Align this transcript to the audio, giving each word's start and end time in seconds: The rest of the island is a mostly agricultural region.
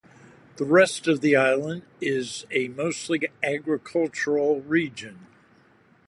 The 0.55 0.65
rest 0.65 1.07
of 1.07 1.21
the 1.21 1.35
island 1.35 1.83
is 2.01 2.47
a 2.49 2.69
mostly 2.69 3.19
agricultural 3.43 4.61
region. 4.61 5.27